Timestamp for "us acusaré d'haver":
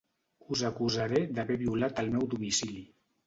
0.55-1.59